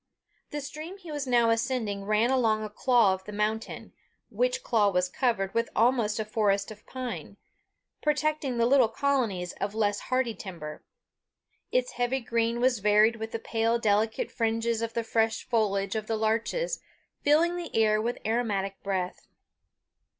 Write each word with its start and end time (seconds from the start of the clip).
The 0.49 0.61
stream 0.61 0.97
he 0.97 1.11
was 1.11 1.27
now 1.27 1.51
ascending 1.51 2.05
ran 2.05 2.31
along 2.31 2.63
a 2.63 2.71
claw 2.71 3.13
of 3.13 3.23
the 3.25 3.31
mountain, 3.31 3.93
which 4.31 4.63
claw 4.63 4.89
was 4.89 5.07
covered 5.07 5.53
with 5.53 5.69
almost 5.75 6.19
a 6.19 6.25
forest 6.25 6.71
of 6.71 6.87
pine, 6.87 7.37
protecting 8.01 8.57
little 8.57 8.87
colonies 8.87 9.53
of 9.61 9.75
less 9.75 9.99
hardy 9.99 10.33
timber. 10.33 10.83
Its 11.71 11.91
heavy 11.91 12.19
green 12.19 12.59
was 12.59 12.79
varied 12.79 13.17
with 13.17 13.31
the 13.31 13.37
pale 13.37 13.77
delicate 13.77 14.31
fringes 14.31 14.81
of 14.81 14.93
the 14.95 15.03
fresh 15.03 15.47
foliage 15.47 15.95
of 15.95 16.07
the 16.07 16.17
larches, 16.17 16.79
filling 17.21 17.55
the 17.55 17.69
air 17.75 18.01
with 18.01 18.17
aromatic 18.25 18.81
breath. 18.81 19.27